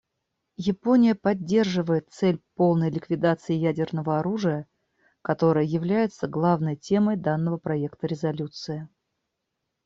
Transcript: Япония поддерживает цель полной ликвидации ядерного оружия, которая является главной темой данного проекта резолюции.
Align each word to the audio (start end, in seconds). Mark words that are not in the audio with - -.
Япония 0.55 1.13
поддерживает 1.13 2.09
цель 2.09 2.41
полной 2.55 2.89
ликвидации 2.89 3.53
ядерного 3.53 4.17
оружия, 4.17 4.65
которая 5.21 5.63
является 5.63 6.25
главной 6.27 6.75
темой 6.75 7.17
данного 7.17 7.57
проекта 7.59 8.07
резолюции. 8.07 8.89